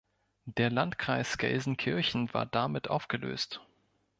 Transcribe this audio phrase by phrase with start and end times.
[0.47, 3.61] Der Landkreis Gelsenkirchen war damit aufgelöst.